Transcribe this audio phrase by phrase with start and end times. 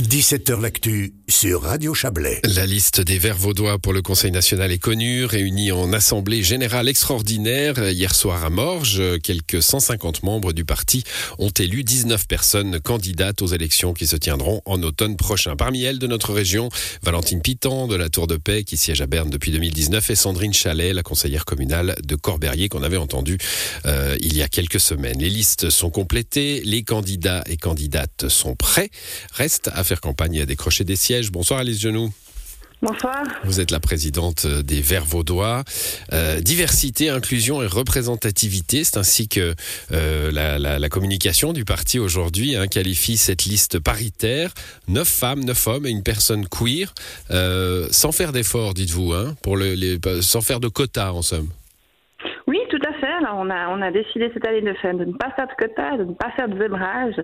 [0.00, 2.40] 17h L'actu sur Radio Chablais.
[2.44, 6.88] La liste des Verts vaudois pour le Conseil national est connue, réunie en assemblée générale
[6.88, 9.02] extraordinaire hier soir à Morges.
[9.24, 11.02] Quelques 150 membres du parti
[11.40, 15.56] ont élu 19 personnes candidates aux élections qui se tiendront en automne prochain.
[15.56, 16.68] Parmi elles, de notre région,
[17.02, 20.54] Valentine Pitan de la Tour de Paix qui siège à Berne depuis 2019 et Sandrine
[20.54, 23.36] Chalet, la conseillère communale de Corberrier qu'on avait entendu
[23.84, 25.18] euh, il y a quelques semaines.
[25.18, 28.90] Les listes sont complétées, les candidats et candidates sont prêts.
[29.32, 31.32] Reste à faire campagne et à décrocher des sièges.
[31.32, 32.12] Bonsoir Alice Genoux.
[32.80, 33.24] Bonsoir.
[33.42, 35.64] Vous êtes la présidente des Verts Vaudois.
[36.12, 39.56] Euh, diversité, inclusion et représentativité, c'est ainsi que
[39.90, 44.54] euh, la, communication du parti aujourd'hui hein, qualifie cette liste paritaire.
[44.86, 46.94] Neuf femmes, neuf hommes et une personne queer,
[47.32, 51.48] euh, sans faire d'efforts, dites-vous, hein, pour les, sans faire de quotas en somme
[53.38, 55.96] on a, on a décidé cette année de, faire, de ne pas faire de quotas,
[55.96, 57.14] de ne pas faire de zébrage.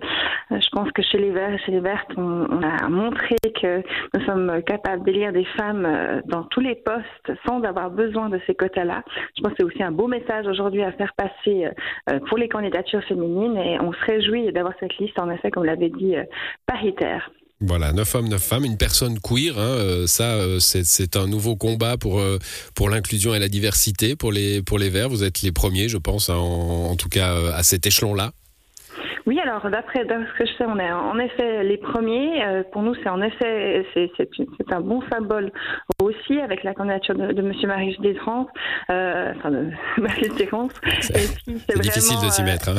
[0.51, 3.83] Euh, je pense que chez les Verts et chez les Vertes, on, a montré que
[4.13, 8.39] nous sommes capables d'élire des femmes euh, dans tous les postes sans avoir besoin de
[8.47, 9.03] ces quotas-là.
[9.37, 11.67] Je pense que c'est aussi un beau message aujourd'hui à faire passer
[12.09, 15.65] euh, pour les candidatures féminines et on se réjouit d'avoir cette liste, en effet, comme
[15.65, 16.15] l'avait dit,
[16.65, 17.29] paritaire.
[17.61, 21.55] Voilà, neuf hommes, neuf femmes, une personne queer, hein, euh, ça euh, c'est un nouveau
[21.55, 22.37] combat pour, euh,
[22.73, 25.07] pour l'inclusion et la diversité pour les, pour les Verts.
[25.07, 28.33] Vous êtes les premiers, je pense, hein, en, tout cas à cet échelon-là.
[29.25, 32.45] Oui, alors d'après ce que je sais, on est en effet les premiers.
[32.45, 35.51] Euh, pour nous, c'est en effet c'est un bon symbole
[36.01, 38.47] aussi avec la candidature de, de Monsieur Marie Détrance,
[38.89, 39.71] euh, enfin de.
[41.01, 42.69] C'est difficile de s'y euh, mettre.
[42.69, 42.75] Hein.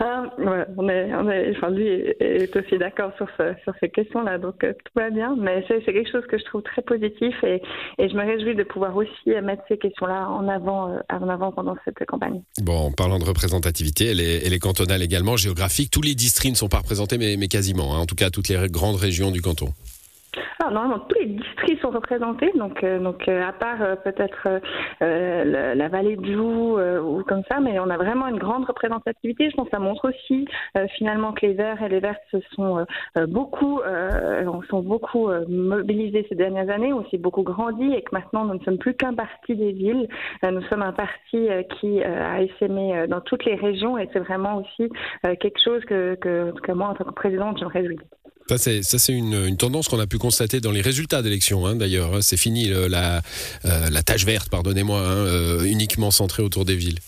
[0.00, 0.30] hein
[0.76, 4.62] on est, on est, enfin lui est, aussi d'accord sur ce, sur ces questions-là, donc
[4.64, 5.36] euh, tout va bien.
[5.38, 7.62] Mais c'est quelque chose que je trouve très positif et,
[7.98, 11.76] et je me réjouis de pouvoir aussi mettre ces questions-là en avant, en avant pendant
[11.84, 12.42] cette campagne.
[12.62, 15.90] Bon, en parlant de représentativité, elle est, elle est cantonale également géographique.
[15.90, 17.96] Tous les districts ne sont pas représentés, mais, quasiment.
[17.96, 18.00] Hein.
[18.00, 19.72] en tout cas, toutes les grandes régions du canton.
[20.68, 24.60] Normalement, tous les districts sont représentés, donc, euh, donc euh, à part euh, peut-être
[25.00, 29.50] la, vallée de Joux ou comme ça, mais on a vraiment une grande représentativité.
[29.50, 30.46] Je pense que ça montre aussi
[30.96, 32.84] finalement que les Verts et les Vertes se sont
[33.28, 33.80] beaucoup,
[34.68, 38.60] sont beaucoup mobilisés ces dernières années, ont aussi beaucoup grandi et que maintenant nous ne
[38.60, 40.08] sommes plus qu'un parti des villes.
[40.44, 41.48] nous sommes un parti
[41.80, 44.90] qui a essaimé dans toutes les régions et c'est vraiment aussi
[45.22, 47.98] quelque chose que, que, que moi, en tant que présidente, je me réjouis.
[48.56, 52.14] Ça, c'est une, tendance qu'on a pu constater dans les résultats d'élections, hein, d'ailleurs.
[52.14, 52.22] Hein.
[52.22, 53.22] C'est fini la,
[53.64, 56.98] euh, tâche verte, pardonnez-moi, hein, euh, uniquement centrée autour des villes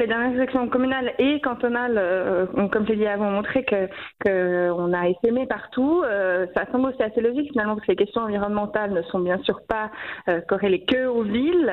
[0.00, 3.88] les dernières élections communales et cantonales, euh, comme je l'ai dit avant, ont montré que
[4.22, 6.02] qu'on a essaimé partout.
[6.04, 9.38] Euh, ça semble aussi assez logique finalement parce que les questions environnementales ne sont bien
[9.38, 9.90] sûr pas
[10.28, 11.72] euh, corrélées que aux villes.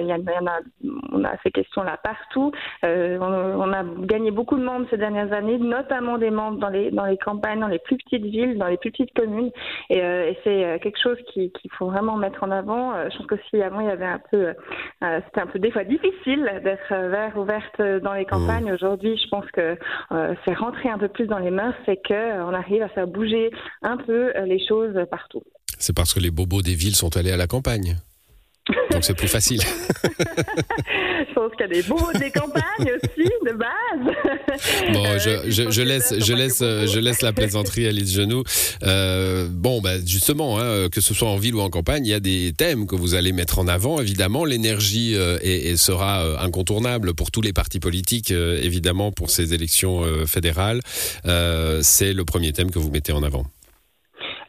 [0.00, 0.60] Il y, en a,
[1.12, 2.52] on a ces questions-là partout.
[2.82, 7.04] On, a gagné beaucoup de membres ces dernières années, notamment des membres dans les dans
[7.04, 9.50] les campagnes, dans les plus petites villes, dans les plus petites communes.
[9.90, 12.92] Et, et c'est quelque chose qu'il faut vraiment mettre en avant.
[13.10, 14.54] Je pense qu'aussi avant il y avait un peu,
[15.00, 18.70] c'était un peu des fois difficile d'être vert ou vert dans les campagnes.
[18.70, 18.74] Mmh.
[18.74, 19.76] Aujourd'hui, je pense que
[20.12, 23.06] euh, c'est rentrer un peu plus dans les mœurs, c'est qu'on euh, arrive à faire
[23.06, 23.50] bouger
[23.82, 25.42] un peu euh, les choses partout.
[25.78, 27.96] C'est parce que les bobos des villes sont allés à la campagne.
[28.90, 29.60] Donc c'est plus facile.
[30.02, 34.14] je pense qu'il y a des beaux des campagnes aussi de base.
[34.92, 38.44] Bon, je, je, je laisse, je laisse, je laisse la plaisanterie Alice Genoux.
[38.82, 42.14] Euh, bon, bah justement, hein, que ce soit en ville ou en campagne, il y
[42.14, 44.00] a des thèmes que vous allez mettre en avant.
[44.00, 49.30] Évidemment, l'énergie euh, et, sera euh, incontournable pour tous les partis politiques, euh, évidemment pour
[49.30, 50.80] ces élections fédérales.
[51.82, 53.44] c'est le premier thème que vous mettez en avant.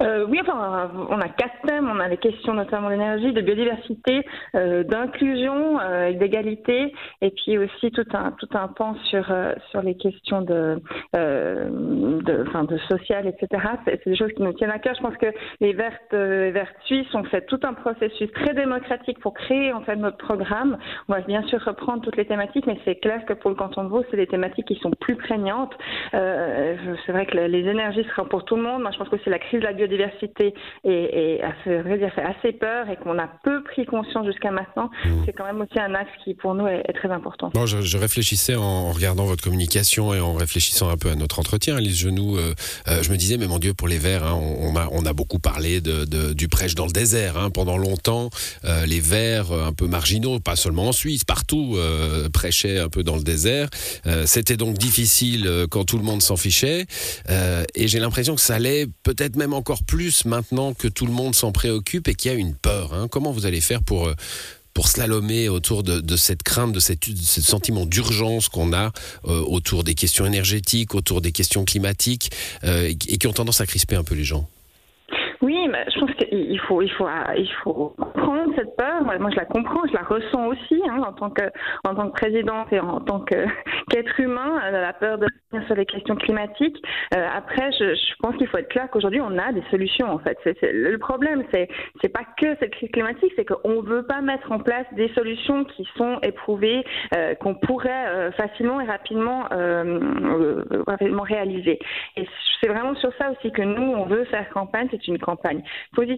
[0.04, 1.90] Euh, oui, enfin, on a quatre thèmes.
[1.90, 4.26] On a les questions notamment d'énergie, de biodiversité,
[4.56, 9.82] euh, d'inclusion, euh, d'égalité, et puis aussi tout un tout un pan sur euh, sur
[9.82, 10.82] les questions de
[11.14, 13.64] de, enfin, de social, etc.
[13.86, 14.96] C'est des choses qui nous tiennent à cœur.
[14.96, 15.28] Je pense que
[15.62, 19.82] les Vertes, les Vertes suisses ont fait tout un processus très démocratique pour créer en
[19.82, 20.78] fait notre programme.
[21.08, 23.84] On va bien sûr reprendre toutes les thématiques, mais c'est clair que pour le canton
[23.84, 25.74] de Vaud, c'est des thématiques qui sont plus prégnantes.
[26.12, 28.82] c'est vrai que les énergies seront pour tout le monde.
[28.82, 30.54] Moi, je pense que c'est la crise de la biodiversité biodiversité
[30.84, 35.10] et, à dire, fait assez peur et qu'on a peu pris conscience jusqu'à maintenant, mmh.
[35.26, 37.50] c'est quand même aussi un axe qui pour nous est, très important.
[37.54, 41.80] Bon, je, réfléchissais en regardant votre communication et en réfléchissant un peu à notre entretien,
[41.80, 42.54] Lise Genoux, euh,
[42.88, 45.14] euh, je me disais, mais mon Dieu, pour les Verts, hein, on, a, on a
[45.14, 47.38] beaucoup parlé de, du prêche dans le désert.
[47.38, 48.30] Hein, pendant longtemps,
[48.66, 51.78] euh, les Verts un peu marginaux, pas seulement en Suisse, partout,
[52.34, 53.70] prêchaient un peu dans le désert.
[54.26, 56.86] C'était donc difficile quand tout le monde s'en fichait.
[57.76, 61.34] et j'ai l'impression que ça allait peut-être même encore plus maintenant que tout le monde
[61.34, 62.94] s'en préoccupe et qu'il y a une peur.
[62.94, 63.08] Hein.
[63.10, 64.14] Comment vous allez faire pour, euh,
[64.76, 68.92] pour slalomer autour de, cette crainte, de, cette, ce sentiment d'urgence qu'on a
[69.24, 72.32] autour des questions énergétiques, autour des questions climatiques,
[72.64, 74.50] et qui ont tendance à crisper un peu les gens?
[76.30, 79.04] Qu'il faut, il faut, il faut comprendre cette peur.
[79.04, 81.44] Moi, je la comprends, je la ressens aussi hein, en tant que,
[81.86, 83.20] en tant que présidente et en tant
[83.90, 85.28] qu'être humain, euh, la peur de
[85.62, 86.78] sur les questions climatiques.
[87.16, 90.10] Euh, après, je, pense qu'il faut être clair qu'aujourd'hui, on a des solutions.
[90.10, 91.68] En fait, le problème, c'est,
[92.02, 95.66] c'est pas que cette crise climatique, c'est qu'on veut pas mettre en place des solutions
[95.66, 96.84] qui sont éprouvées,
[97.16, 101.80] euh, qu'on pourrait euh, facilement et rapidement, euh, rapidement réaliser.
[102.18, 102.26] Et
[102.62, 104.88] c'est vraiment sur ça aussi que nous, on veut faire campagne.
[104.92, 105.62] C'est une campagne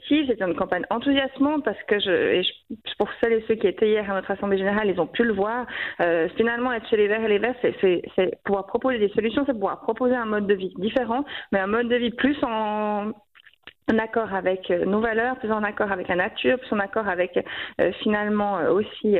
[0.07, 2.51] c'est une campagne enthousiasmante parce que je, et je,
[2.97, 5.33] pour celles et ceux qui étaient hier à notre assemblée générale, ils ont pu le
[5.33, 5.65] voir.
[6.01, 9.53] Euh, finalement, être chez les Verts et les Verts, c'est pouvoir proposer des solutions, c'est
[9.53, 13.12] pouvoir proposer un mode de vie différent, mais un mode de vie plus en
[13.91, 17.07] en accord avec euh, nos valeurs, plus en accord avec la nature, plus en accord
[17.07, 17.37] avec
[17.79, 19.17] euh, finalement euh, aussi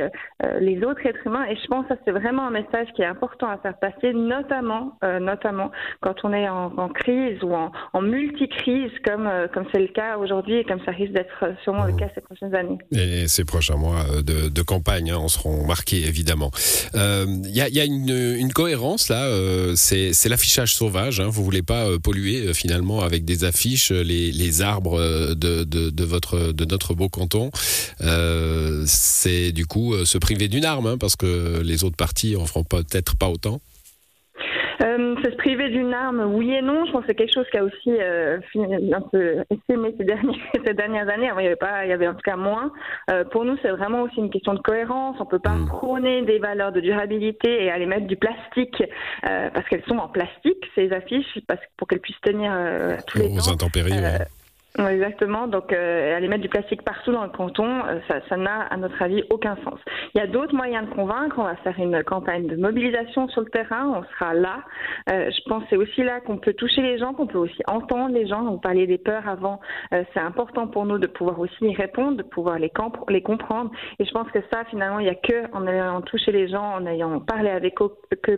[0.60, 1.44] les autres êtres humains.
[1.48, 4.98] Et je pense que c'est vraiment un message qui est important à faire passer, notamment,
[5.20, 5.70] notamment
[6.00, 10.58] quand on est en, crise ou en, en multi-crise, comme comme c'est le cas aujourd'hui
[10.58, 12.78] et comme ça risque d'être sûrement le cas ces prochaines années.
[12.92, 16.50] Et ces prochains mois de, campagne en hein, seront marqués évidemment.
[16.94, 19.28] Il y, a, une cohérence là,
[19.74, 21.20] c'est l'affichage sauvage.
[21.20, 26.04] Hein, vous voulez pas polluer finalement avec des affiches les, les arbres euh, de, de,
[26.04, 27.50] votre, de notre beau canton,
[28.02, 32.36] euh, c'est du coup euh, se priver d'une arme, hein, parce que les autres partis
[32.36, 33.60] en feront peut-être pas autant.
[34.82, 36.84] Euh, se priver d'une arme, oui et non.
[36.86, 38.38] Je pense que c'est quelque chose qui a aussi euh,
[38.92, 41.30] un peu essaimé ces, derniers, ces dernières années.
[41.38, 42.72] il y avait pas, il y avait en tout cas moins.
[43.10, 45.16] Euh, pour nous, c'est vraiment aussi une question de cohérence.
[45.20, 45.66] On peut pas hmm.
[45.66, 48.82] prôner des valeurs de durabilité et aller mettre du plastique
[49.22, 52.52] parce qu'elles sont en plastique ces affiches, parce pour qu'elles puissent tenir
[53.06, 53.50] tous les temps.
[53.50, 53.92] intempéries.
[54.78, 55.46] Exactement.
[55.46, 59.00] Donc, euh, aller mettre du plastique partout dans le canton, euh, ça, n'a, à notre
[59.00, 59.78] avis, aucun sens.
[60.14, 61.36] Il y a d'autres moyens de convaincre.
[61.38, 63.92] On va faire une campagne de mobilisation sur le terrain.
[63.96, 64.62] On sera là.
[65.10, 67.62] Euh, je pense que c'est aussi là qu'on peut toucher les gens, qu'on peut aussi
[67.66, 68.46] entendre les gens.
[68.46, 69.60] On parlait des peurs avant.
[69.94, 72.70] Euh, c'est important pour nous de pouvoir aussi y répondre, de pouvoir les,
[73.20, 73.70] comprendre.
[73.98, 76.74] Et je pense que ça, finalement, il n'y a que en ayant touché les gens,
[76.74, 77.90] en ayant parlé avec eux,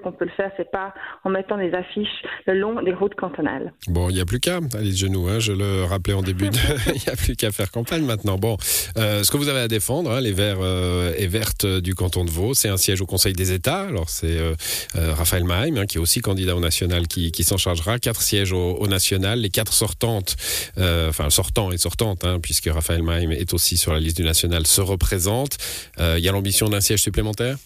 [0.02, 0.52] qu'on peut le faire.
[0.56, 0.94] C'est pas
[1.24, 3.72] en mettant des affiches le long des routes cantonales.
[3.88, 5.26] Bon, il n'y a plus qu'à aller de genoux.
[5.28, 5.38] Hein.
[5.40, 6.50] Je le rappelais en début
[6.86, 8.38] Il n'y a plus qu'à faire campagne maintenant.
[8.38, 8.56] Bon,
[8.96, 12.24] euh, ce que vous avez à défendre, hein, les Verts euh, et Vertes du canton
[12.24, 13.82] de Vaud, c'est un siège au Conseil des États.
[13.82, 14.54] Alors, c'est euh,
[14.94, 17.98] Raphaël Maheim, hein, qui est aussi candidat au national, qui, s'en chargera.
[17.98, 19.40] Quatre sièges au, national.
[19.40, 20.36] Les quatre sortantes,
[20.76, 24.66] enfin, sortants et sortantes, hein, puisque Raphaël Maheim est aussi sur la liste du national,
[24.66, 25.56] se représentent.
[25.98, 27.56] Il y a l'ambition d'un siège supplémentaire?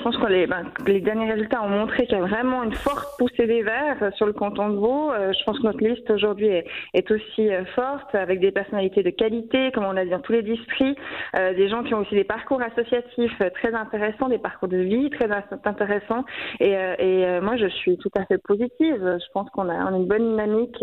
[0.00, 2.72] Je pense que les, ben, les, derniers résultats ont montré qu'il y a vraiment une
[2.72, 5.12] forte poussée des Verts euh, sur le canton de Vaud.
[5.12, 6.48] Euh, je pense que notre liste aujourd'hui
[6.94, 10.32] est, aussi euh, forte, avec des personnalités de qualité, comme on a dit dans tous
[10.32, 10.98] les districts,
[11.34, 15.28] des gens qui ont aussi des parcours associatifs très intéressants, des parcours de vie très
[15.64, 16.24] intéressants.
[16.60, 16.74] Et,
[17.42, 19.18] moi, je suis tout à fait positive.
[19.18, 20.76] Je pense qu'on a, une bonne dynamique.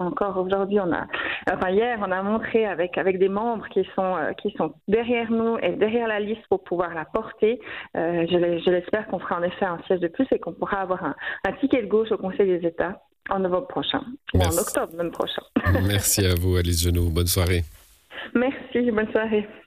[0.00, 1.06] encore aujourd'hui, on a,
[1.52, 5.56] enfin hier, on a montré avec avec des membres qui sont qui sont derrière nous
[5.62, 7.60] et derrière la liste pour pouvoir la porter.
[8.58, 11.14] Je l'espère qu'on fera en effet un siège de plus et qu'on pourra avoir un,
[11.60, 14.02] ticket de gauche au Conseil des États en novembre prochain,
[14.34, 15.42] ou en octobre même prochain.
[15.86, 17.10] Merci à vous, Alice Genoux.
[17.10, 17.62] Bonne soirée.
[18.34, 19.46] Merci, bonne soirée.